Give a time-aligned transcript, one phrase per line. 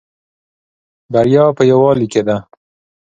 [1.13, 2.37] بریا په یوالی کې ده